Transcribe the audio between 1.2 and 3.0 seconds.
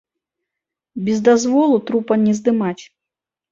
дазволу трупа не здымаць.